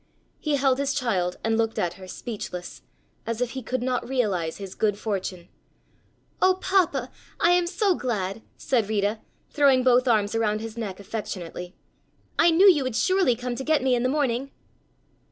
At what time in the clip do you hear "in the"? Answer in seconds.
13.93-14.09